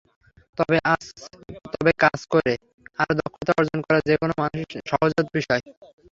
[0.57, 0.77] তবে
[1.99, 2.53] কাজ করে করে
[2.99, 5.61] আরও দক্ষতা অর্জন করা যেকোনো মানুষের সহজাত বিষয়।